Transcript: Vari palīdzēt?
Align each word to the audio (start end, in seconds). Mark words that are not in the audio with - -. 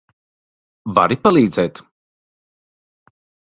Vari 0.99 1.17
palīdzēt? 1.27 1.83